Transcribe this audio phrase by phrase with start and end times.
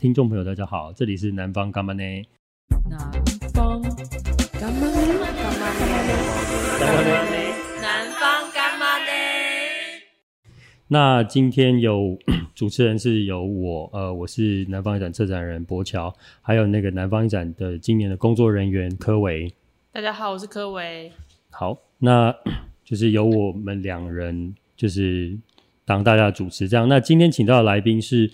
[0.00, 2.04] 听众朋友，大家好，这里是南方干嘛呢？
[2.88, 3.00] 南
[3.52, 3.82] 方
[4.52, 5.02] 干嘛呢？
[6.78, 7.34] 干嘛呢？
[7.82, 9.10] 南方干嘛呢？
[10.86, 12.16] 那今天有
[12.54, 19.52] 主持人是由我，呃，我是南方影展策展人博乔，还有那个南方影展的今年的工作人员柯维。
[19.90, 21.10] 大家好，我是柯维。
[21.50, 22.32] 好，那
[22.86, 25.36] 就是由我们两人就是
[25.84, 26.88] 当大家的主持，这样。
[26.88, 28.30] 那今天请到的来宾是。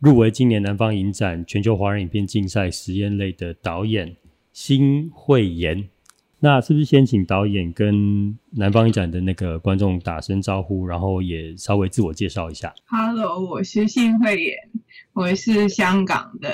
[0.00, 4.14] 入围今年南方影展全球华人影片竞赛实验类的导演
[4.52, 5.88] 辛慧妍，
[6.38, 14.56] 那是不是先请导演跟南方影展的那个观众打声招呼，然后也稍微自我介绍一下？Hello，我是辛慧妍，
[15.14, 16.48] 我是香港的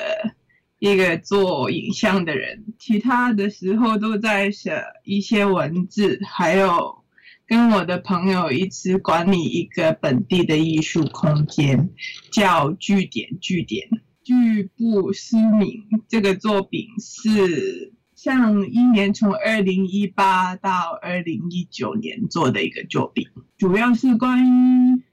[0.79, 7.04] 一个做影像的人，其他的时候都在写一些文字，还有。
[7.47, 11.91] 跟我的朋友一起管理一个本地的艺术空间，
[12.31, 13.87] 叫据点据点。
[14.23, 23.27] 据不思明这个作品是上一年从二零一八到二零一九年做的一个作品，
[23.59, 25.03] 主要是关于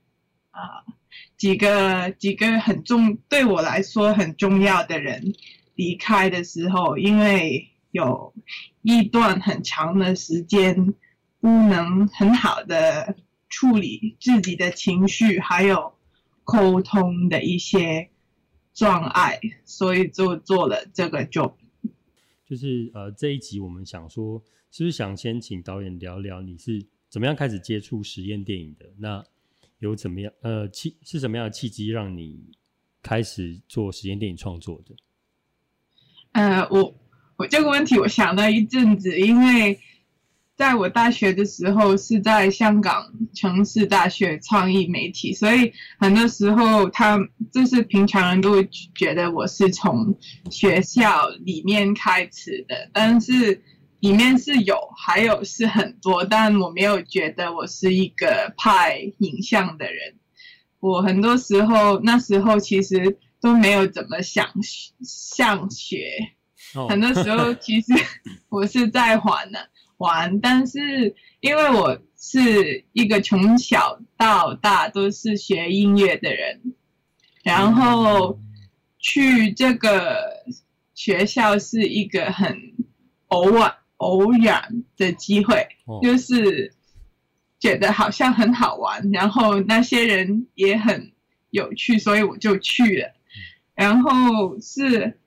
[0.52, 0.88] 啊
[1.36, 5.34] 几个几个很重对我来说很重要的人
[5.74, 8.32] 离开的时候，因为有
[8.80, 10.94] 一段很长的时间。
[11.42, 13.16] 不能很好的
[13.48, 15.92] 处理自己的情绪，还有
[16.44, 18.08] 沟通的一些
[18.72, 21.54] 障碍，所以就做了这个 job。
[22.46, 28.86] 就是呃，这一集我们想说，是不是想先请导演聊聊你是怎么样开始接触实验电影的？
[28.96, 29.24] 那
[29.80, 32.40] 有怎么样呃契是什么样的契机让你
[33.02, 34.94] 开始做实验电影创作的？
[36.30, 36.94] 呃，我
[37.34, 39.80] 我这个问题我想了一阵子，因为。
[40.56, 47.18] 在我大学的时候是在香港城市大学创意媒体，所以很多时候他
[47.52, 50.16] 就是平常人都会觉得我是从
[50.50, 53.62] 学校里面开始的，但是
[54.00, 60.16] 里面是有，还有是很多，但我没有觉得我是一个拍影像的人。
[60.80, 64.48] 我很多时候那时候其实都没有怎么想
[65.02, 66.12] 上学，
[66.88, 67.94] 很多时候其实
[68.48, 69.58] 我是在玩呢。
[69.98, 76.74] 玩，但是因为我是一个从小到大都是学音乐的人，
[77.44, 78.38] 然后
[78.98, 80.44] 去这个
[80.94, 82.74] 学校是一个很
[83.28, 85.68] 偶尔偶然的机会，
[86.02, 86.74] 就是
[87.60, 91.12] 觉得好像很好玩，然后那些人也很
[91.50, 93.14] 有趣，所以我就去了。
[93.74, 95.20] 然后是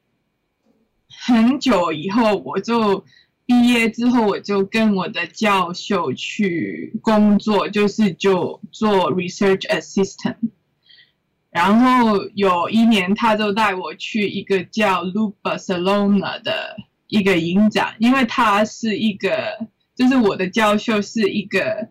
[1.07, 3.05] 很久以后我就。
[3.45, 10.37] 毕业之后，我就跟我的教授去工作，就是就做 research assistant。
[11.51, 16.75] 然后有一年，他就带我去一个叫 Loop Barcelona 的
[17.07, 21.89] 一个影展，因为他是一个，就是我的教授是一个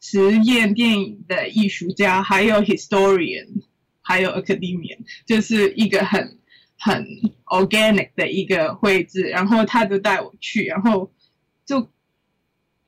[0.00, 3.48] 实验电影的艺术家，还有 historian，
[4.02, 6.38] 还有 academia，就是一个很。
[6.84, 7.06] 很
[7.46, 11.12] organic 的一个绘制，然后他就带我去，然后
[11.64, 11.88] 就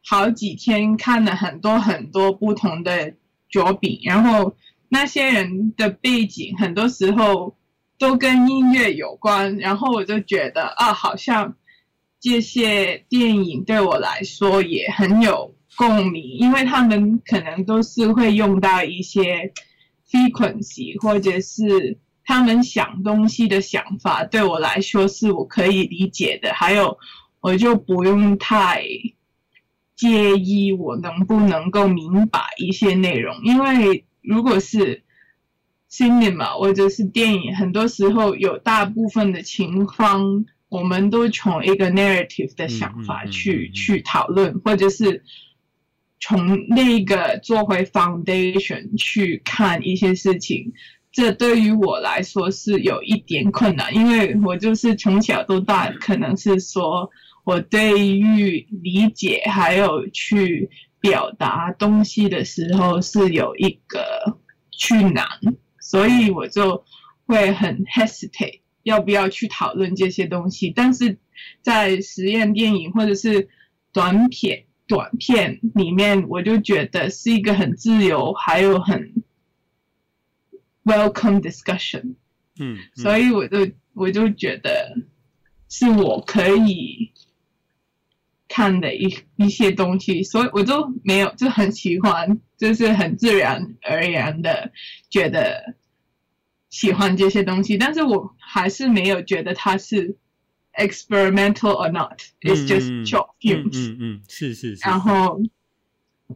[0.04, 3.14] 好几天看了很多很多不同的
[3.48, 4.56] 作品，然后
[4.88, 7.56] 那些人的背景很多时候
[7.96, 11.54] 都跟音乐有关，然后我就觉得啊，好像
[12.18, 19.52] 这些电影对我来说也很有共鸣，因为他们可能都是会用到一些
[20.10, 21.96] frequency 或者是。
[22.24, 26.98] 他们想东西的想法对我来说是我可以理解的，还有
[27.40, 28.84] 我就不用太
[29.94, 35.02] 介意我能不能够明白一些内容，因为如果是
[35.90, 45.22] cinema 或者是电影，很多时候有大部分的情况，我们都从一个 narrative 的想法去去讨论，或者是
[46.18, 50.72] 从那个做回 foundation 去看一些事情。
[51.14, 57.08] 这对于我来说是有一点困难，因为我就是从小到大，可能是说
[57.44, 60.68] 我对于理解还有去
[61.00, 64.40] 表达东西的时候是有一个
[64.72, 65.24] 去难，
[65.78, 66.84] 所以我就
[67.26, 70.72] 会很 hesitate 要不要去讨论这些东西。
[70.74, 71.16] 但是
[71.62, 73.48] 在实验电影或者是
[73.92, 79.12] 短片短片里面，我就觉得是一个很自由，还有很。
[80.84, 82.16] Welcome discussion，
[82.58, 84.94] 嗯，嗯，所以我就我就觉得
[85.68, 87.10] 是我可以
[88.48, 94.70] 看的一一些东西，所以我就没有就很喜欢，就是很自然而然的
[95.08, 95.74] 觉得
[96.68, 100.16] 喜欢这些东西，但是我还是没有觉得它是
[100.74, 103.90] experimental or not，it's just short films。
[103.90, 104.82] 嗯嗯，嗯，是是是。
[104.86, 105.40] 然后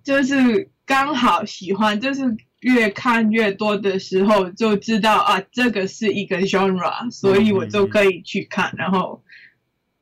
[0.03, 2.23] 就是刚好喜欢，就是
[2.61, 9.23] 越看越多的时候就知道啊，这个是一个 genre，所以我就可以去看，嗯嗯嗯，然后。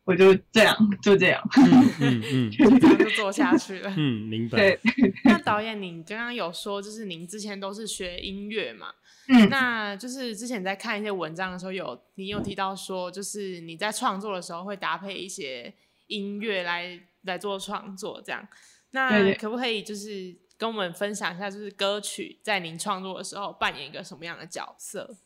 [0.06, 3.93] 我就这样，就这样，嗯嗯，嗯 就这样就做下去了。
[3.97, 4.56] 嗯，明白。
[4.56, 4.79] 对，
[5.26, 8.87] 那导演，您刚刚有说，就是您之前都是学音乐嘛？
[9.26, 15.75] 嗯，那就是之前在看一些文章的时候有，有你有提到说，就是你在创作的时候会搭配一些
[16.06, 18.47] 音乐来来做创作，这样。
[18.93, 25.17] 那可不可以就是跟我们分享一下，就是歌曲在您创作的时候扮演一个什么样的角色？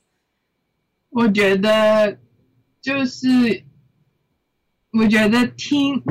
[1.10, 2.18] 我觉得
[2.80, 3.64] 就是。
[4.92, 6.02] 我觉得听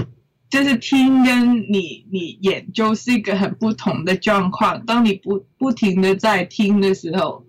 [0.49, 4.85] 就是听跟你你演就是一个很不同的状况。
[4.85, 7.45] 当你不不停的在听的时候，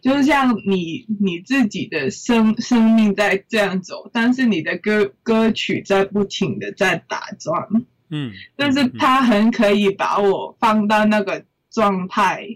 [0.00, 7.68] 就像你你自己的生生命在这样走，但是你的歌歌曲在不停的在打转。
[8.12, 12.46] 嗯，但是他很可以把我放到那个状态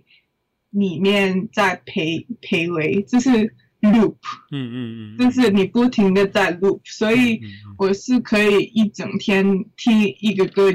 [0.71, 3.53] 里面再陪陪围，就是。
[3.83, 4.17] loop，
[4.51, 7.41] 嗯嗯嗯，就是你不停的在 loop，所以
[7.77, 10.75] 我是可以一整天听一个歌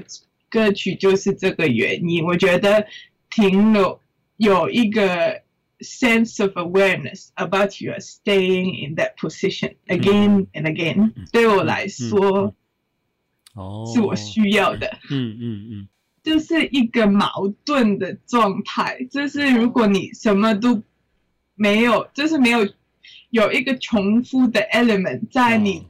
[0.50, 2.24] 歌曲，就是这个原因。
[2.24, 2.86] 我觉得
[3.30, 4.00] 挺有
[4.38, 5.42] 有一个
[5.80, 12.56] sense of awareness about your staying in that position again and again，对我来说，
[13.56, 14.88] 哦，是我需要的。
[15.10, 15.88] 嗯嗯嗯，
[16.24, 20.82] 就是一个矛盾的状态，就是如果你什么都
[21.56, 22.68] 没有，就是没有。
[23.30, 25.88] 有一个重复的 element 在你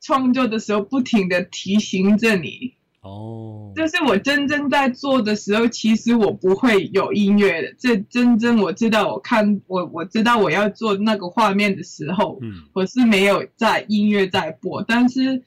[0.00, 2.74] 创作的时候不停的提醒着你。
[3.00, 7.74] 哦，就是我真正在做的时候，其实我不会有音乐的。
[7.80, 14.84] 这真正我知道，我看我我知道我要做那个画面的时候，嗯，我是没有在音乐在播。
[14.86, 15.42] 但是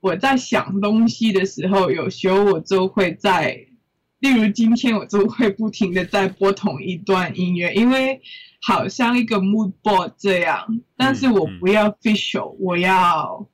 [0.00, 3.66] 我在想东西的时候，有时候我就会在，
[4.20, 8.20] 例如今天我就会不停的在播同一段音乐，因为。
[8.60, 13.48] 好像一个 mood board 这样，但是我不要 official，、嗯嗯、我要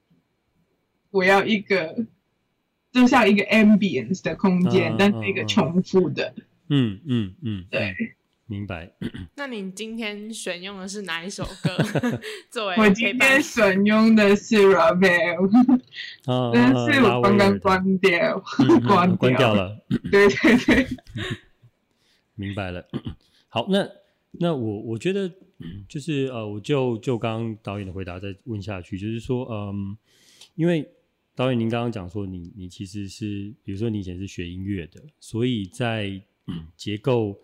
[1.11, 2.07] 我要一个
[2.91, 6.35] 就像一个 ambience 的空间，啊、但是一个重复的。
[6.71, 7.95] 嗯嗯嗯，对，
[8.47, 8.93] 明白。
[9.37, 11.77] 那你今天选用的是哪一首歌
[12.51, 12.77] 作为？
[12.77, 15.81] 我今天选用的是 Ravel，
[16.27, 19.85] 啊、但是我刚刚关掉， 嗯、关掉关掉了。
[20.11, 20.87] 对对对，
[22.35, 22.87] 明白了。
[23.49, 23.89] 好，那。
[24.37, 25.33] 那我我觉得
[25.89, 29.97] 就是呃，我就就刚刚导演的回答再问下去，就是说，嗯，
[30.57, 30.85] 因为
[31.37, 37.39] 导演您刚刚讲说你，你你其实是，比如说你以前是学音乐的，所以在、嗯、结构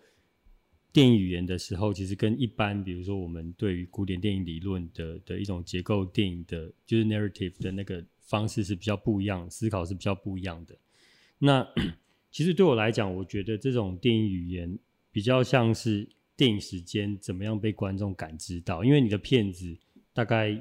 [0.93, 10.77] 电影语言的时候，其实跟一般比如说我们对于古典电影理论的的一种结构电影的，就是 narrative 的那个方式是比较不一样，思考是比较不一样的。
[11.39, 11.67] 那
[12.31, 14.77] 其实对我来讲，我觉得这种电影语言
[15.11, 16.09] 比较像是。
[16.37, 18.83] 电影时间怎么样被观众感知到？
[18.83, 19.77] 因为你的片子
[20.11, 20.59] 大概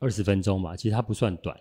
[0.00, 1.56] 二十分钟嘛，其实它不算短。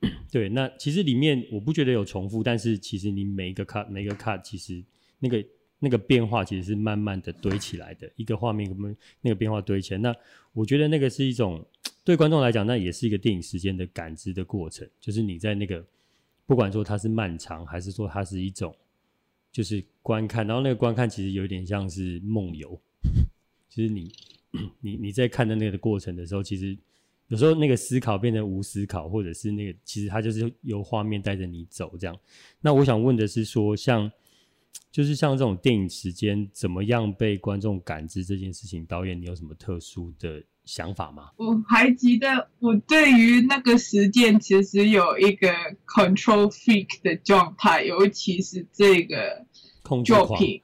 [0.32, 4.82] 对，那其实里面我不觉得有重复，但是其实你每一个 cut 每一个 cut，其实
[5.18, 5.44] 那个
[5.78, 9.98] 那个变化其实是慢慢的堆起来的，一个画面跟那个变化堆起来。
[10.00, 10.14] 那
[10.52, 11.64] 我觉得那个是一种
[12.04, 15.84] 对观众来讲，那也是一个电影时间的感知的过程，就是你在那个
[16.46, 18.74] 不管说它是漫长，还是说它是一种。
[19.52, 22.78] 就是观看，然后那个观看其实有点像是梦游，
[23.70, 24.12] 其 实你
[24.82, 26.76] 你你在看的那个过程的时候，其实
[27.28, 32.14] 有时候那个思考变成无思考，或者是那个其实它就是由画面带着你走这样。
[32.60, 34.12] 那我想问的是说，像
[34.90, 41.30] 就是像这种电影时间怎么样被观众感知这件事情，导演你有什么特殊的想法吗？
[41.36, 45.48] 我还记得我对于那个时间其实有一个
[45.86, 49.44] control freak 的状态，尤其是这个
[50.04, 50.62] 作品。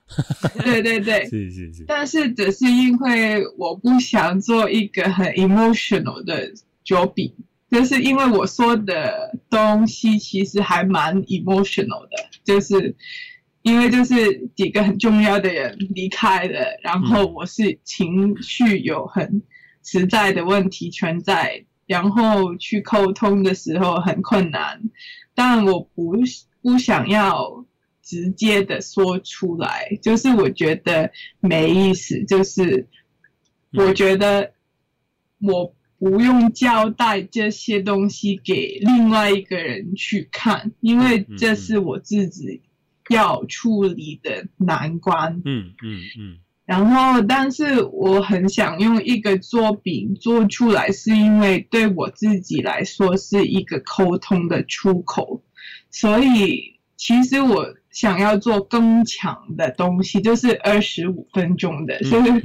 [0.65, 1.85] 对对对， 是是是。
[1.87, 6.53] 但是只是因为我不想做一个很 emotional 的
[6.85, 7.33] 作品，
[7.71, 12.97] 就是因为我说的东西其实还蛮 emotional 的，就是
[13.63, 19.43] 因为就是几个很重要的人离开了，然后我是情绪有很。
[19.85, 24.81] 实在的问题存在，然后去沟通的时候很困难，
[25.35, 26.13] 但我不
[26.61, 27.67] 不想要
[28.01, 32.87] 直接的说出来，就是我觉得没意思，就是
[33.73, 34.53] 我觉得
[35.41, 42.61] 我不用交代这些东西给另外一个人去看，因为这是我自己
[43.13, 45.41] 要处理的难关。
[45.45, 46.39] 嗯嗯嗯。
[46.65, 55.43] 然后，但是我很想用一个作品做出来，是因为对我自己来说是一个沟通的出口。
[55.91, 61.99] 所以，其实我想要做更强的东西，就是二十五分钟的。
[62.05, 62.43] 所以，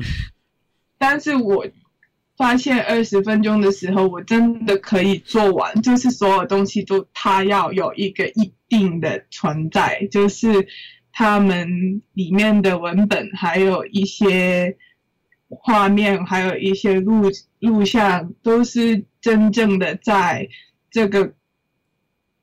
[0.98, 1.66] 但是我
[2.38, 10.68] 发现二十分钟的时候，我真的可以做完，就是所有东西都它要有一个一定的存在，就是。
[11.20, 14.78] 他们里面的文本，还有一些
[15.50, 17.24] 画面，还有一些录
[17.58, 20.48] 录像，都是真正的在
[20.92, 21.34] 这个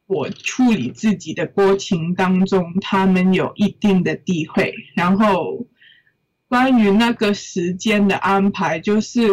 [0.06, 4.74] 我处理自己的过程当中，他们有一定的地位。
[4.96, 5.68] 然后
[6.48, 9.28] 关于那个时间的安排，就是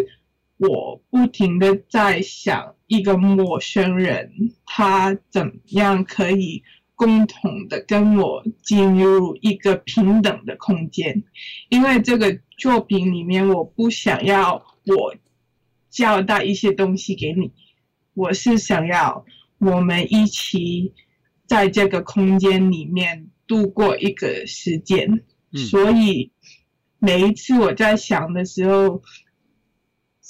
[0.61, 4.31] 我不停的在想，一个陌生人
[4.65, 6.63] 他怎样可以。
[6.93, 11.23] 共同的跟我进入一个平等的空间，
[11.69, 15.15] 因为这个作品里面我不想要我
[15.89, 17.53] 交代一些东西给你，
[18.13, 19.25] 我是想要
[19.57, 20.93] 我们一起
[21.47, 25.23] 在这个空间里面度过一个时间。
[25.53, 25.57] 嗯。
[25.57, 26.31] 所以
[26.99, 29.01] 每一次我在想的时候，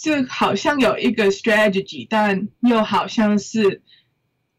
[0.02, 3.82] 就好像有一个 strategy，但又好像是。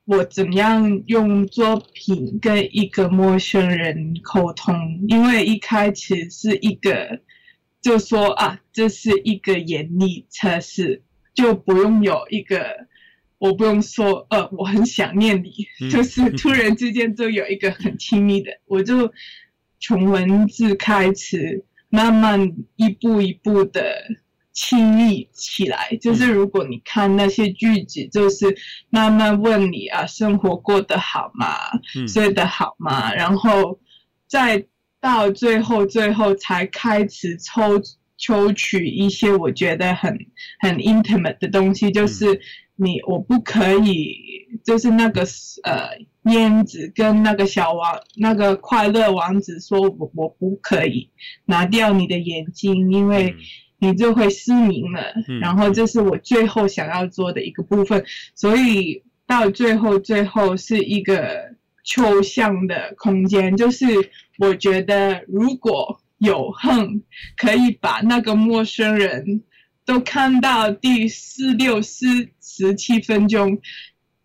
[0.04, 4.74] 我怎样用作品跟一个陌生人沟通？
[5.06, 7.20] 因为一开始是一个，
[7.80, 12.88] 就说啊，这是一个严厉测试，就不用有一个，
[13.38, 19.12] 我不用说，呃，我很想念你，就是突然之间就有一个很亲密的，我就
[19.78, 23.82] 从文字开始，慢慢一步一步的。
[24.52, 28.54] 亲密起来，就是如果你看那些句子，就是
[28.90, 31.56] 慢慢问你啊，生活过得好吗？
[32.06, 33.14] 睡得好吗？
[33.14, 33.80] 然后
[34.28, 34.66] 再
[35.00, 37.80] 到最后，最后才开始抽
[38.18, 40.18] 抽取一些我觉得很
[40.60, 42.26] 很 intimate 的东西，就是
[42.76, 44.14] 你我不可以，
[44.62, 45.22] 就是那个
[45.64, 45.88] 呃
[46.30, 51.10] 燕子跟那个小王那个快乐王子说我我不可以
[51.46, 53.34] 拿掉你的眼睛，因为。
[53.82, 58.04] 你就会失明了，然后这是我最后想要做的一个部分，
[58.36, 63.86] 所以到最后最后是一个抽象的空间，就是
[64.38, 67.02] 我觉得如果有恨
[67.36, 69.42] 可以把那个陌生人
[69.84, 73.58] 都看到第四六四十七分钟，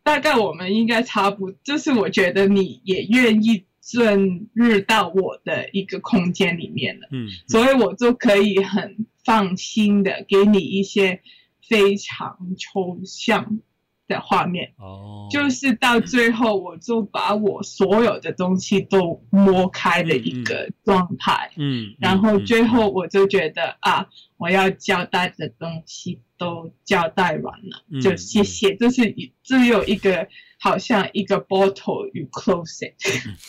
[0.03, 9.07] 大概我们应该差不，就是我觉得你也愿意进入到我的一个空间里面了，嗯，所以我就可以很。
[9.27, 11.21] 放心的，给你一些
[11.67, 13.59] 非常抽象
[14.07, 30.27] 的画面，哦，就是到最后，我就把我所有的东西都摸开了一个状态，嗯，嗯，然后最后我就觉得啊，我要交代的东西都交代完了，嗯，就谢谢，就是只有一个
[30.59, 32.95] 好像一个 bottle you close it，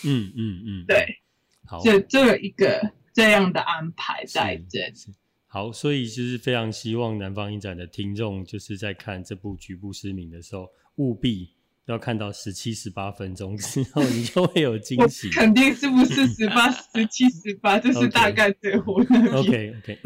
[0.04, 1.18] 嗯嗯嗯，对，
[1.66, 4.94] 好，就就有一个这样的安排在这里。
[5.58, 11.50] 好，所以就是非常希望南方影展的听众，就是在看这部《局部失明》的时候，务必
[11.86, 15.28] 要看到十七、十八分钟 之后，你就会有惊喜。
[15.30, 19.36] 肯定是不是十八、十七、十八，这是大概最后的。
[19.36, 19.98] OK OK。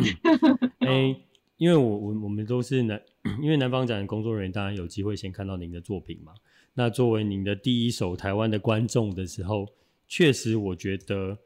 [0.79, 1.15] 哎，
[1.59, 2.99] 因为我我我们都是南，
[3.43, 6.33] 因为南方展的工作人员，当然有机会先看到您的作品嘛。
[6.73, 9.69] 那作为您的第一手台湾的观众的时候，
[10.09, 11.37] 确实我觉得。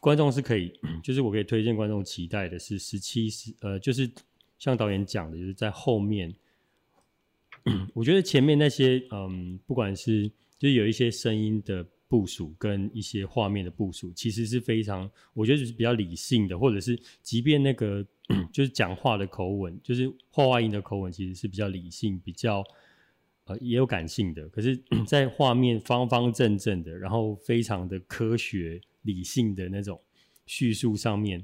[0.00, 4.10] 观众是可以， 就是我可以推荐观众期待的是十七十，呃，就是
[4.58, 6.34] 像导演讲的，就是在后面，
[7.94, 10.28] 我觉得前面那些，嗯，不管是
[10.58, 18.04] 就是有一些声音的部署跟一些画面的部署，其实是非常，我觉得就是比较理性的，或者是即便那个
[18.52, 22.64] 就是讲话的口吻，就是画外音的口吻，其实是比较理性，比较
[23.48, 28.80] 呃也有感性的，可是， 在画面方方正正的，然后非常的科学。
[29.02, 29.98] 理性的那种
[30.44, 31.42] 叙述上面，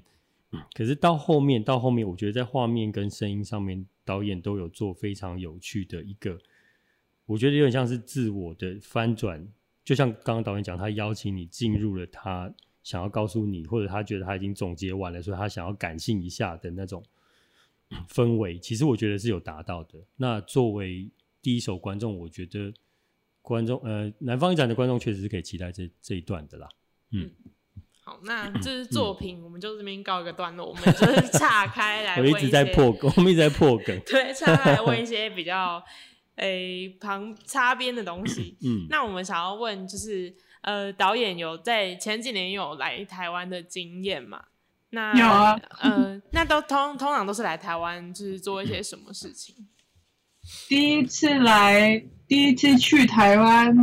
[0.75, 6.38] 可是到后面，到后面，我觉得在画面跟声音上面，导演都有做非常有趣的一个，
[7.25, 9.49] 我觉得有点像是自我的翻转，
[9.82, 17.02] 就像刚刚导演讲，他邀请你进入了他想要告诉你，或者他觉得他已经总结完了，所以他想要感性一下的那种
[18.11, 19.99] 氛围，其实我觉得是有达到的。
[20.16, 21.08] 那作为
[21.44, 22.72] 第一手观众，我觉得
[23.42, 26.66] 观众呃，南方影展的观众确实是可以期待这这一段的啦。
[27.12, 27.30] 嗯，
[28.02, 32.16] 好，那 这是作品，嗯、我们就这边告一个段落，我们就是岔开来。
[32.18, 34.00] 我一直在破梗， 我们一直在破梗。
[34.08, 35.84] 对，岔开来问一些比较
[36.36, 38.56] 诶、欸、旁擦边的东西。
[38.62, 44.46] 嗯，那我们想要问，就是呃，导演有在前几年有来台湾的经验嘛？
[44.90, 49.68] 那有啊，呃，那都通通常都是来台湾，就是做一些什么事情？
[50.68, 53.74] 第一次来，第一次去台湾，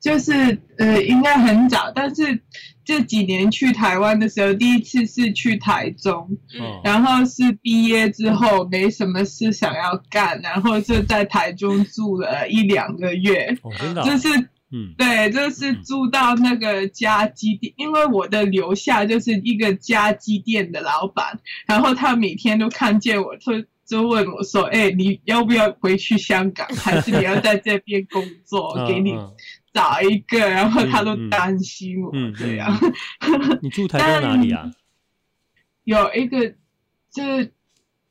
[0.00, 2.40] 就是呃，应该很早，但是
[2.84, 6.28] 这几年去台湾的时候，第一次是去台中，
[6.58, 13.56] 嗯、然后是毕业之后没什么事想要干，然后就在台中住了一两个月，
[14.04, 14.48] 就是。
[14.70, 23.52] 嗯，对，就是住到那个家鸡店，因为我的留下就是一个家鸡店的老板，然后他每天都看见我，就
[23.88, 28.86] 就问我说：“哎，你要不要回去香港， 还是你要在这边工作？
[28.86, 29.16] 给你
[29.72, 32.70] 找一个。”然后他都担心我这样。
[33.62, 34.70] 你住台中哪里啊？
[35.84, 36.54] 有一个，
[37.10, 37.52] 就是。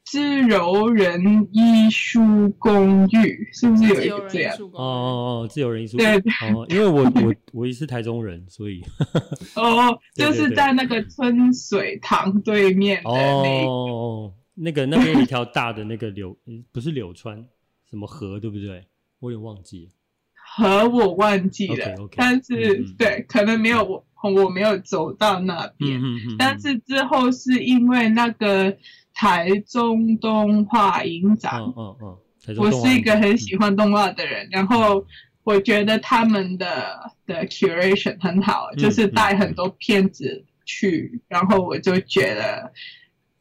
[0.09, 4.55] 自由人艺术公寓是不是有一个这样？
[4.71, 8.81] 哦哦哦，自由人艺术对，对哦，因为我我我也是台中人，所以
[9.55, 16.37] 哦，就是在那个春水堂对面的那哦，那个那边有一条大的那个柳，
[16.71, 17.45] 不是柳川
[17.89, 18.85] 什么河，对不对？
[19.19, 19.91] 我有点忘记了。
[20.33, 28.77] 河，我忘记了，okay, okay, 但是、嗯、对，可能没有我我没有走到那边，嗯嗯嗯、但是之后是因为那个。
[29.19, 35.03] 台中动画影展，嗯嗯嗯，我是一个很喜欢动画的人，嗯、然后
[35.43, 42.71] 我觉得他们的的 curation 很好，嗯、就是带很多片子去，嗯、然后我就觉得，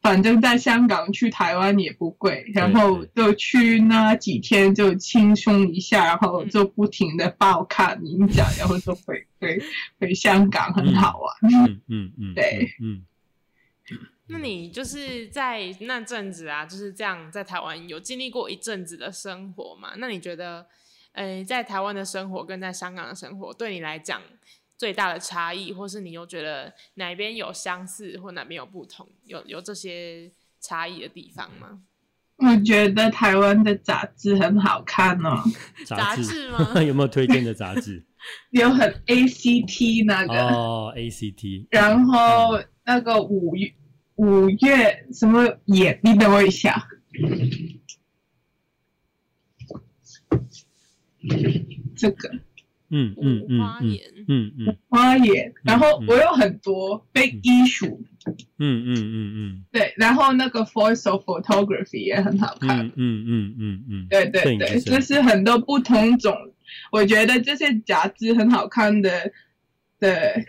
[0.07, 9.61] 反正在香港去台湾也不贵，然后就去那几天就轻松一下，然后就不停的报看影展，然后就回 回
[9.99, 11.51] 回香港，很好玩。
[11.51, 13.05] 嗯嗯嗯，嗯，对，嗯。
[14.27, 19.91] 那你就是在那阵子啊，就是这样在台湾有经历过一阵子的生活嘛？
[19.97, 20.65] 那你觉得，
[21.11, 24.21] 呃，在台湾的生活跟在香港的生活对你来讲
[24.77, 31.81] 最大的差异，或是你又觉得哪边有相似或哪边有不同，有有这些差异的地方吗？
[32.37, 35.43] 我觉得台湾的杂志很好看哦。
[35.85, 36.71] 杂志吗？
[36.85, 38.05] 有没有推荐的杂志？
[38.51, 43.73] 有很 ACT 那个哦，ACT，然后那个五月。
[44.17, 45.99] 五月什么也？
[46.03, 46.87] 你等我一下。
[51.95, 52.39] 这个，
[52.89, 55.53] 嗯嗯嗯花眼，嗯嗯，花眼。
[55.63, 58.01] 然后我有很多被艺术，
[58.59, 59.93] 嗯嗯嗯嗯，对。
[59.97, 66.33] 然后那个 Voice of Photography 也很好看，嗯嗯嗯嗯，对对对，就是很多不同种。
[66.91, 69.31] 我觉得这些杂志很好看的
[69.99, 70.45] 的。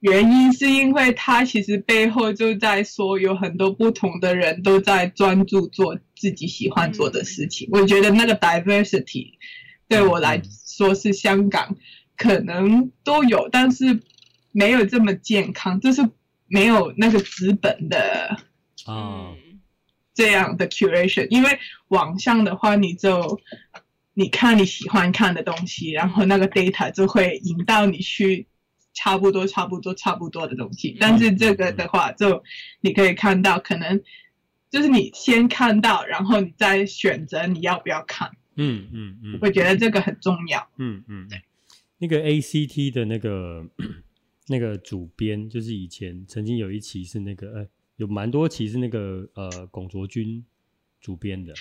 [0.00, 7.68] 原因是因为他其实背后就在说，有很多不同的人都在专注做自己喜欢做的事情。
[7.72, 9.32] 我觉得那个 diversity
[9.88, 10.40] 对我来
[10.76, 11.76] 说是香港
[12.16, 14.00] 可能都有，但是
[14.52, 16.10] 没有这么健康，就是
[16.46, 18.36] 没有那个资本的
[18.84, 19.32] 啊
[20.14, 21.28] 这样的 curation。
[21.30, 21.58] 因为
[21.88, 23.40] 网上的话，你就
[24.14, 28.46] 你看你喜欢看的东西，然后那个 data 就会引导你去。
[28.98, 30.96] 差不多，差不多，差不多的东西。
[30.98, 32.42] 但是这个的话，就
[32.80, 34.00] 你可以看到，可能
[34.70, 38.30] 就是你先看到，然后你再选择你要不要看。
[38.56, 40.68] 嗯嗯嗯，我觉得这个很重要。
[40.78, 41.40] 嗯嗯，对。
[41.98, 43.66] 那个 ACT 的那个
[44.48, 50.44] 那个主编，就是以前曾经有一期是那个，呃，有蛮多期是那个呃龚卓君
[51.00, 51.54] 主编的。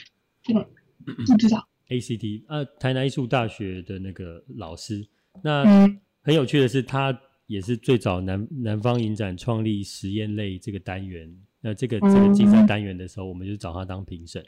[0.54, 0.66] 嗯，
[1.06, 1.68] 不知道。
[1.90, 5.08] ACT 呃，台南艺术大学的那个老师。
[5.42, 5.64] 那。
[5.64, 11.32] 嗯很有趣的是，他也是最早南南方影展创立实验类这个单元。
[11.62, 14.44] 那这个这个竞赛单元的时候，我们就找他当评审。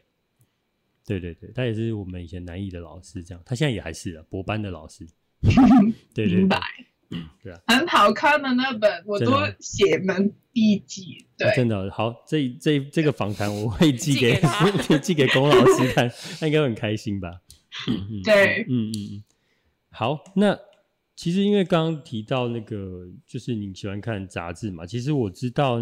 [1.07, 3.41] 对对对，他也是我们以前南艺的老师，这样。
[3.45, 5.07] 他现在也还是啊，博班的老师。
[6.13, 6.61] 对对对，明白。
[7.41, 11.25] 对啊，很好看的那本，我都写门笔记。
[11.37, 12.13] 对，真的好。
[12.27, 14.37] 这这这个访谈我会寄给
[15.01, 17.41] 寄给龚老师看，他应该会很开心吧？
[18.23, 19.23] 对，嗯嗯嗯。
[19.89, 20.59] 好，那。
[21.19, 24.85] 其实，因为刚刚提到那个，就是你喜欢看杂志嘛。
[24.85, 25.79] 其实我知道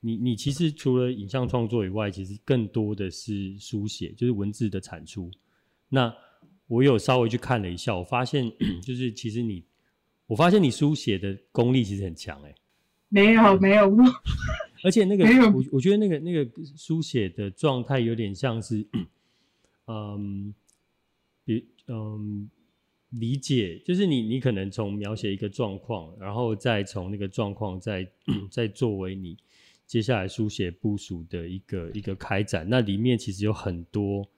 [0.00, 5.30] 你，你其实除了影像创作以外，其实更多的是书写，就是文字的产出。
[5.88, 6.14] 那
[6.66, 8.50] 我有稍微去看了一下，我发现
[8.82, 9.64] 就是其实你，
[10.26, 12.54] 我发现你书写的功力其实很强哎。
[13.08, 13.90] 没有，没有。
[14.84, 18.86] 而且那个， 没有我我觉得那个那个书写的状态有点像是，
[19.86, 20.54] 嗯，
[21.44, 22.50] 比嗯。
[23.12, 28.06] 理解就是你，你可能从描写一个状况，然后再从那个状况再
[28.52, 29.34] 再作为你
[29.88, 32.68] 接下来书写部署的一个一个开展。
[32.68, 34.28] 那里面其实有很多，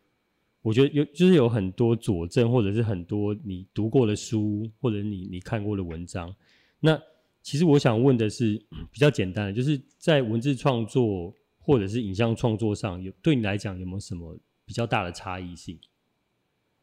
[0.63, 6.33] 我觉得有就是有很多佐证，或者是很多你读过的书，或者你你看过的文章。
[6.79, 6.97] 那
[7.43, 15.77] 其实我想问的是 比较简单的，就是在文字创作或者是影像创作上，有对你来讲有没有什么比较大的差异性？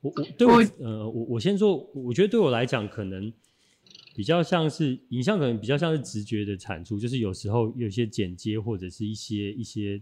[0.02, 3.32] 我我对我，我呃我我先说，我觉得对我来讲可能
[4.18, 10.02] 比较像是影像，可能比较像是直觉的产出，就是有时候有些剪接或者是一些一些。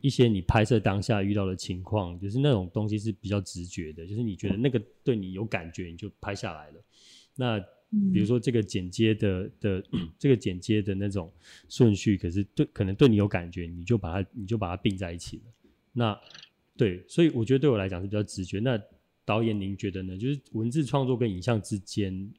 [0.00, 6.82] 一些你拍摄当下遇到的情况，就是那种东西是比较直觉的，就是你觉得那个对你有感觉，你就拍下来了。
[7.36, 7.60] 那
[8.10, 9.84] 比如说这个剪接的的
[10.18, 11.30] 这个剪接的那种
[11.68, 15.42] 顺序，可是对可能对你有感觉，你就把它你就把它并在一起了。
[15.92, 16.18] 那
[16.78, 18.60] 对，所以我觉得对我来讲是比较直觉。
[18.60, 18.82] 那
[19.22, 20.16] 导演您觉得呢？
[20.16, 22.32] 就是文字创作跟影像之间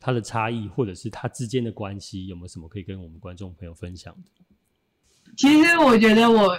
[0.00, 4.30] 它的差异，或者是它之间的关系，有没有什么可以跟我们观众朋友分享的？
[5.36, 6.58] 其实我觉得我。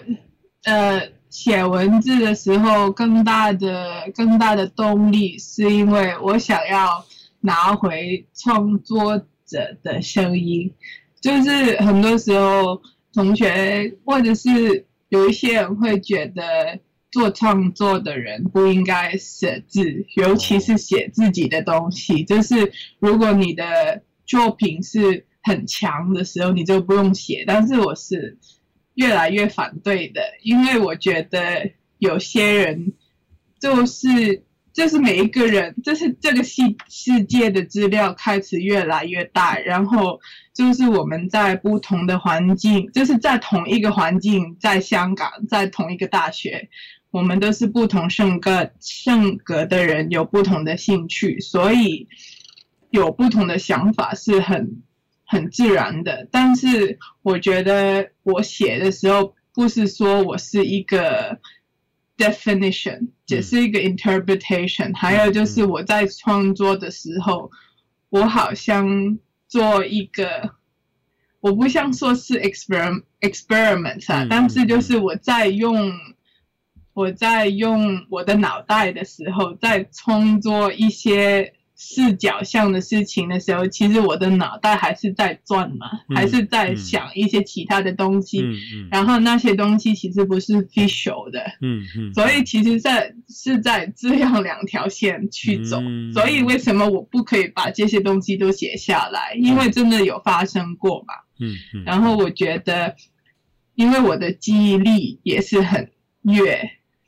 [0.64, 7.04] 呃，写文字的时候，更大的、更大的动力是因为我想要
[7.40, 10.72] 拿回创作者的声音。
[11.20, 12.80] 就是很多时候，
[13.12, 16.80] 同学或者是有一些人会觉得，
[17.12, 22.24] 做创作的人不应该写字，尤其是写自己的东西。
[22.24, 27.44] 就是如果你的作品是很强的时候，你就不用写。
[27.46, 28.38] 但是我是。
[28.96, 32.92] 越来越反对的，因为我觉得有些人
[33.58, 34.44] 就是
[34.74, 40.20] 就是每一个人，就是这个世世界的资料开始越来越大，然后
[40.54, 46.70] 就是我们在不同的环境，就是在同一个环境，在香港，在同一个大学，
[47.12, 52.08] 我们都是不同性格性格的人，有不同的兴趣，所以
[52.90, 54.82] 有不同的想法是很。
[55.24, 61.40] 很自然的，但是我觉得我写的时候不是说我是一个
[62.18, 64.94] definition，只是一个 interpretation，嗯。
[64.94, 67.50] 还有就是我在创作的时候，
[68.10, 70.56] 我好像做一个，
[71.40, 75.94] 我不像说是 experiment experiment 啊，嗯，但是就是我在用
[76.94, 81.54] 我在用我的脑袋的时候，在创作一些。
[81.84, 88.40] 视角上的事情的时候，其实我的脑袋还是在转嘛，嗯、还是在想一些其他的东西。
[88.40, 91.44] 嗯嗯、然后那些东西其实不是 visual 的。
[91.60, 92.14] 嗯嗯。
[92.14, 95.80] 所以其实在是在这样两条线去走。
[95.82, 96.14] 嗯。
[96.14, 99.34] 所以为什么我不可以把这些东西都写下来？
[99.42, 101.16] 因为真的有发生过嘛。
[101.40, 101.84] 嗯嗯。
[101.84, 102.96] 然后我觉得，
[103.74, 105.90] 因为我的记忆力也是很
[106.22, 106.46] 弱。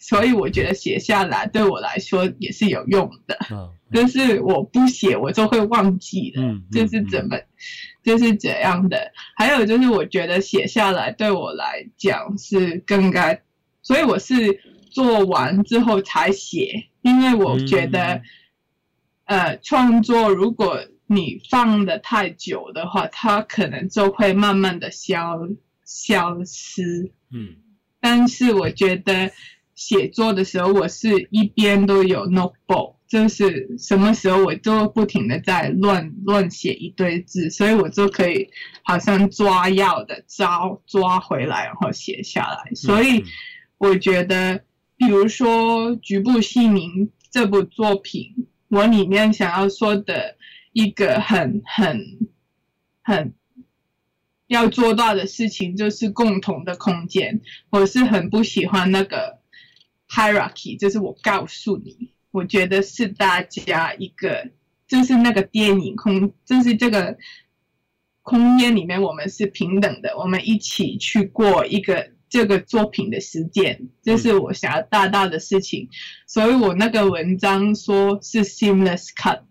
[0.05, 3.39] 所以我觉得写下来对我来说也是有用的，
[3.93, 6.41] 就是我不写我就会忘记的，
[6.73, 7.37] 就是怎么，
[8.03, 9.13] 就是这样的。
[9.37, 13.43] 还有就是我觉得写下来对我来讲是更该，
[13.81, 14.59] 所以我是
[14.91, 18.21] 做完之后才写，因为我觉得，
[19.23, 25.47] 呃，创作如果你放的太久的话，它可能就会慢慢的消
[25.85, 27.13] 消失。
[27.31, 27.55] 嗯，
[28.01, 29.31] 但是我觉得。
[29.75, 38.49] 写作的时候，我是一边都有 notebook，就是什么时候我都不停的在乱乱写一堆字，所以我就可以
[38.83, 42.71] 好像抓药的招抓回来，然后写下来。
[42.75, 43.23] 所以
[43.79, 44.63] 我觉得，
[44.95, 50.37] 比如说《局部姓名》这部作品，我里面想要说的
[50.71, 51.99] 一个很很
[53.01, 53.33] 很
[54.45, 57.41] 要做到的事情，就是共同的空间。
[57.71, 59.41] 我是很不喜欢那个。
[60.13, 64.49] Hierarchy 就是我告诉你，我觉得是大家一个，
[64.87, 67.17] 就是那个电影空，就是这个
[68.21, 75.89] 空间里面，我们是平等的，我们一起去过一个这个作品的实践，这是我想要达到的事情。
[76.27, 79.41] 所以我那个文章说是 seamless cut，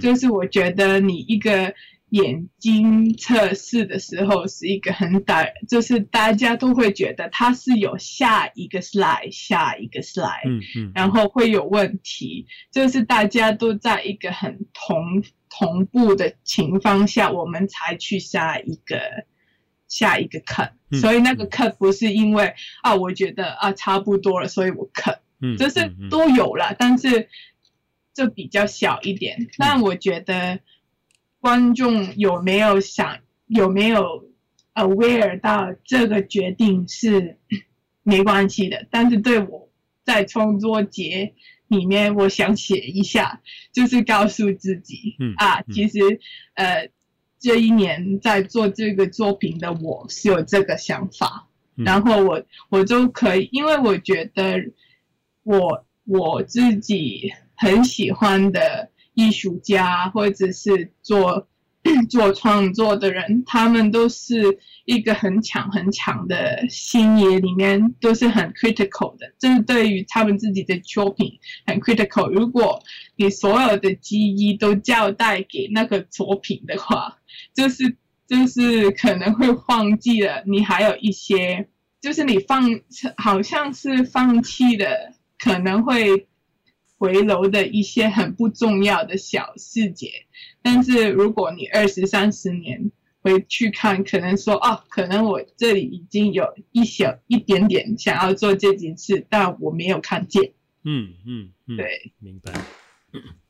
[0.00, 1.74] 就是我觉得你一个。
[2.10, 18.98] 眼睛测试的时候是一个很大，就是大家都会觉得它是有下一个 slide，下一个 slide，嗯嗯，然后会有问题，就是大家都在一个很同同步的情况下，我们才去下一个
[19.86, 27.28] 下一个 cut，嗯，所以那个 cut 不是因为啊，我觉得啊差不多了，所以我 cut，嗯，就是都有了，但是
[28.14, 30.60] 就比较小一点，但我觉得。
[31.40, 34.28] 观众有没有想有没有
[34.74, 37.38] aware 到这个决定是
[38.02, 39.68] 没关系的，但是对我
[40.04, 41.34] 在创作节
[41.68, 43.40] 里面，我想写一下，
[43.72, 45.98] 就是告诉自己，嗯啊，其实
[46.54, 46.90] 呃
[47.38, 51.46] 这一年在做这个作品的我是有这个想法，
[51.76, 54.72] 然后我我就可以，因为我觉得
[55.44, 58.90] 我我自己很喜欢的。
[59.18, 61.48] 艺术家或者是做
[62.08, 72.28] 做创作的人，他们都是一个很强很强的心野里面都是很 critical 的，就是对于他们自己的作品很 critical。
[72.28, 72.80] 如果
[73.16, 77.18] 你所有的记忆都交代给那个作品的话，
[77.54, 77.96] 就是
[78.28, 81.68] 就是可能会忘记了你还有一些，
[82.00, 82.62] 就是你放
[83.16, 86.28] 好像是放弃的，可能会
[86.98, 90.10] 回楼的一些很不重要的小细节。
[90.60, 100.52] 但是如果你二十三十年回去看，可能说哦，可能我这里已经有一小一点点想要做这件事，但我没有看见。
[100.84, 102.52] 嗯嗯嗯，对，明白。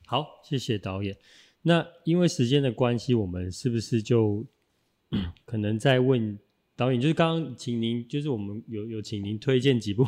[0.06, 1.16] 好，谢谢导演。
[1.62, 4.46] 那因为时间的关系，我们是不是就
[5.44, 6.38] 可能再问
[6.74, 7.00] 导演？
[7.00, 10.06] 就是刚刚请您，就是我们有有请您推荐几部，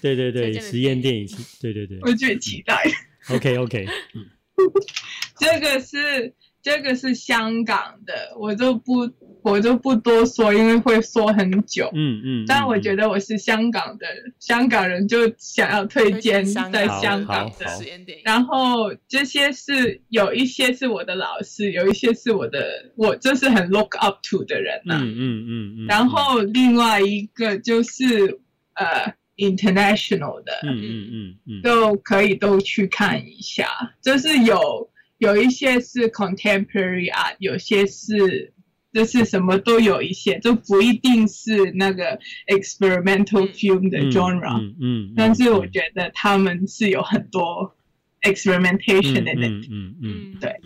[0.00, 1.26] 对 对对，实验电影，
[1.60, 2.84] 对对对，我最期待。
[3.30, 3.86] OK OK。
[5.38, 9.10] 这个是这个是香港的，我就不
[9.42, 11.90] 我就不多说，因为会说很久。
[11.94, 12.44] 嗯嗯。
[12.46, 14.06] 但我觉得我是香港的
[14.38, 18.22] 香港人，就想要推荐在香港的实验电影。
[18.24, 25.00] 然后这些是有一些是我的老师，有一些是我的我就是很 look up to 的人呐、啊。
[25.02, 25.86] 嗯嗯嗯嗯。
[25.86, 28.40] 然后另外一个就是
[28.74, 29.14] 呃。
[29.40, 33.66] International 的，嗯嗯嗯嗯，都可以都去看一下，
[34.02, 38.52] 就是有有一些是 contemporary art，有些是
[38.92, 47.74] 就是什么都有一些，就不一定是那个 experimental film 的 genre，嗯，嗯，但是我觉得他们是有很多
[48.22, 50.60] experimentation 的，嗯嗯嗯，对，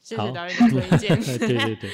[0.00, 1.90] 谢谢导演的推荐，对 对对。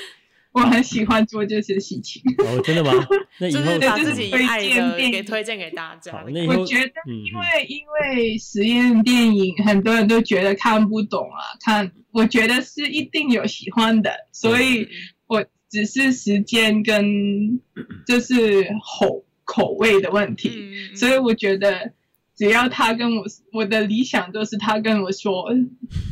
[0.53, 2.21] 我很喜欢做这些事情。
[2.39, 2.93] 哦，真的吗？
[3.39, 6.25] 那以后就是把自己爱的给推荐给大家。
[6.25, 14.89] 我觉得，因为因为实验电影很多人都觉得看不懂啊，看我觉得是一定有喜欢的，所以
[15.29, 17.61] 我只是时间跟
[18.05, 18.65] 就是
[18.99, 20.51] 口口味的问题。
[20.97, 21.93] 所以我觉得，
[22.37, 25.45] 只要他跟我，我的理想就是他跟我说，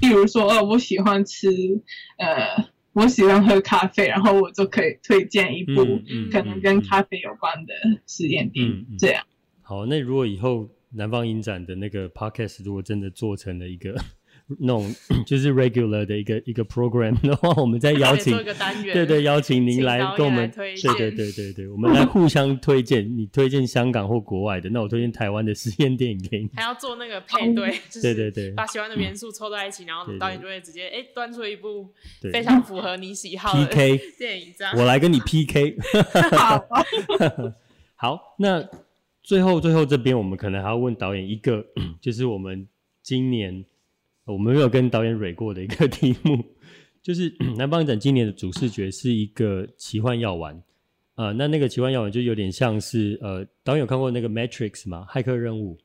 [0.01, 1.49] 比如说，哦，我喜欢吃，
[2.19, 2.69] 呃。
[2.99, 5.85] 我喜欢喝咖啡，然后我就可以推荐一部
[6.33, 7.73] 可能跟咖啡有关的
[8.07, 8.87] 实验电影。
[8.99, 9.25] 这样。
[9.63, 13.95] 好，那如果以后南方影展的那个 podcast 如果真的做成了一个。
[14.61, 14.95] 那种
[15.27, 18.35] 就是 regular 的一个一个 program 的话，我们再邀请，
[18.93, 26.51] 对对，邀请您来跟我们，对对对对对，我们来互相推荐，你推荐香港或国外的，那我推荐台湾的实验电影给你。
[26.55, 31.93] 还要做那个配对，对对对，把喜欢的元素凑在一起，然后导演就会直接哎端出一部
[32.33, 34.75] 非常符合你喜好的 PK 电影，这样。
[34.77, 35.77] 我来跟你 PK。
[36.33, 36.65] 好，
[37.97, 38.67] 好，那
[39.23, 41.63] 最后最后这边我们可能还要问导演一个，
[42.01, 42.67] 就是我们
[43.03, 43.65] 今年。
[44.33, 46.45] 我们没有跟导演蕊过的一个 题目，
[47.03, 50.55] 就是 南方影展今年的主视觉是一个奇幻药丸
[51.15, 55.07] 啊、呃，那那个奇幻药丸就有点像是呃，导演有看过那个 Matrix 吗？
[55.11, 55.79] 骇客任务？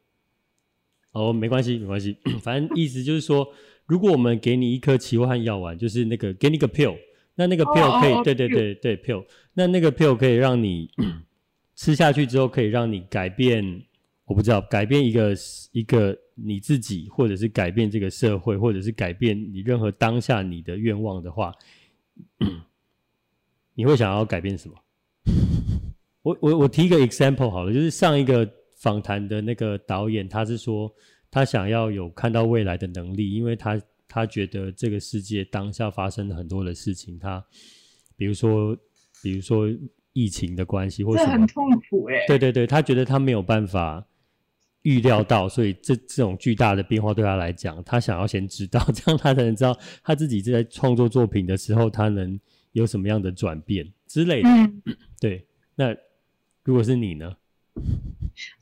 [1.13, 3.47] 哦，没关系，没关系， 反正意思就是说，
[3.85, 6.97] 如果我们给你一颗奇幻药丸，就是那个给你个 pill，
[7.35, 10.89] 那那个 pill 可以，oh, oh, 对对对对 pill，那那个 pill 可以让你
[11.75, 13.83] 吃下去之后，可以让你改变。
[14.25, 15.35] 我不知道改变一个
[15.73, 21.53] 一个你自己，或者是改变这个社会，或者是改变你任何当下你的愿望的话，
[23.75, 24.75] 你会想要改变什么？
[26.23, 30.91] 我我我提一个 example 好了，就是上一个访谈的那个导演，他是说
[31.29, 37.45] 他想要有看到未来的能力，因为他他觉得这个世界当下发生了很多的事情，他
[38.15, 38.75] 比如说
[39.21, 39.67] 比如说
[40.13, 44.05] 疫情的关系，或者很痛苦哎，对对对，他觉得他没有办法。
[44.83, 52.37] 预料到，所以这这种巨大的变化对他来讲，他想要先知道， 这样他才能知道他自己在创作作品的时候，他能
[52.73, 54.49] 有什么样的转变之类的。
[54.49, 54.81] 嗯，
[55.19, 55.47] 对。
[55.75, 55.95] 那
[56.63, 57.33] 如果是你呢？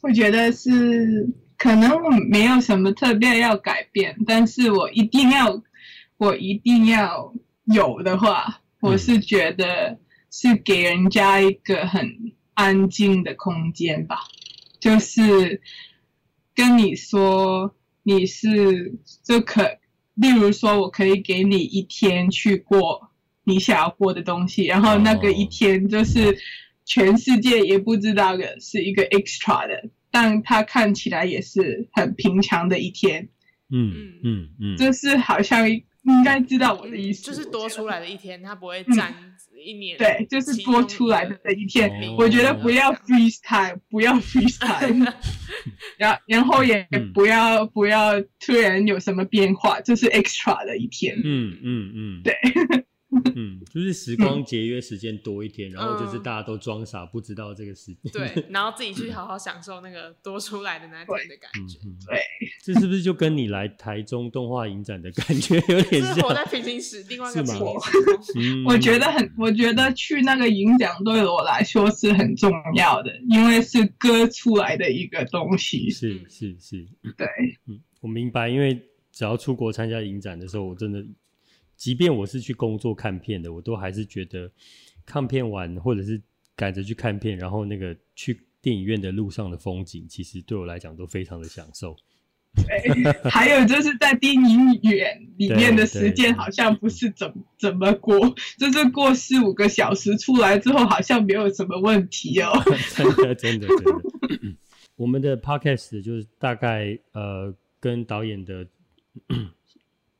[0.01, 5.61] 我觉得是可能我没有什么特别要改变，但是我一定要，
[6.17, 7.33] 我一定要
[7.65, 9.97] 有的话，我是觉得
[10.29, 12.07] 是给人家一个很
[12.53, 14.19] 安静的空间吧，
[14.79, 15.59] 就是。
[16.61, 18.93] 跟你说，你是
[19.23, 19.63] 就可，
[20.13, 23.09] 例如说，我可以给你一天去过
[23.43, 26.37] 你想要过的东西，然后那个一天就是
[26.85, 33.27] 全世界也不知道的是一个 extra 的，但它看起来也是很平常的一天。
[33.71, 39.11] 嗯嗯嗯，就是好像应该知道我的意思，就是多出来的一天，它不会占。
[39.63, 45.05] 一年对，就是多出来的那一天，我觉得不要 freeze time，不要 freeze time，
[45.97, 51.19] 然然后也不要、嗯、不要突然有什么变化，就是 extra 的一天。
[51.23, 52.33] 嗯嗯嗯，对。
[53.35, 57.95] 嗯，就是时光节约时间多一天，然后就是大家都装傻，不知道这个事。
[58.11, 61.79] 对，然后自己去好好享受那个多出来的那天的感觉。
[62.07, 62.19] 对，
[62.63, 66.15] 这是不是就跟你来台中动画影展的感觉有点像？
[66.19, 67.79] 活在平行时，另外一个平行
[68.23, 68.63] 时。
[68.67, 75.89] 我觉得很，我觉得去那个影展对我来说是很重要的，因为是割出来的一个东西。
[75.89, 77.27] 是是是，对，
[77.67, 78.73] 嗯，我明白，因为
[79.11, 81.03] 只要出国参加影展的时候，我真的。
[81.81, 84.51] 即便我是去工作看片的，我都还是觉得
[85.03, 86.21] 看片完或者是
[86.55, 91.95] 赶着去看片，然后那个去电影院的路上的风景，其实对我来讲都非常的享受。
[92.53, 92.93] 对，
[93.31, 98.15] 还有就是在电影院里面的时间好像不是怎怎么过，
[98.59, 102.51] 就是过四五个小时出来之后，好像没有什么问题哦。
[102.95, 104.01] 真的真的真的。
[104.95, 108.67] 我们的 podcast 就是大概呃跟导演的。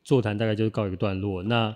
[0.04, 1.76] 座谈大概就是告一个段落，那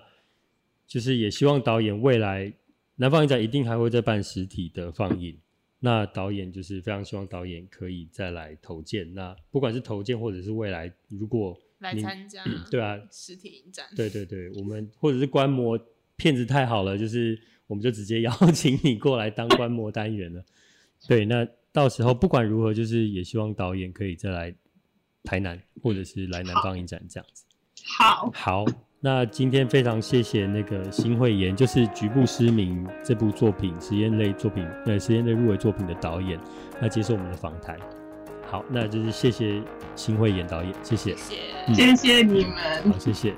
[0.88, 2.54] 就是也希望导演未来
[2.96, 5.38] 南方影展一定还会再办实体的放映，
[5.80, 15.80] 那导演就是非常希望导演可以再来投件，那不管是投件或者是未来如果来参加， 对啊， 实体影展，对对对，我们或者是观摩
[16.16, 20.44] 片子太好了，就是我们就直接 邀请你过来当观摩单元了，
[21.08, 24.56] 对，那到时候不管如何，就是也希望导演可以再来
[25.24, 27.44] 台南或者是来南方影展这样子。
[27.86, 28.32] 好。
[28.34, 28.66] 好，
[29.00, 36.40] 那今天非常谢谢那个新慧妍，就是《局部失明》这部作品实验类作品，呃，实验类入围作品的导演，
[36.82, 37.78] 那接受我们的访谈。
[38.48, 39.62] 好，那就是谢谢
[39.96, 43.34] 新慧妍导演，谢谢，谢谢，嗯、谢谢你们，好，谢谢。